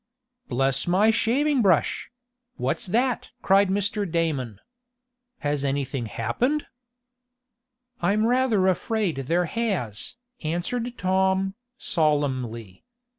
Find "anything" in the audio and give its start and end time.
5.63-6.07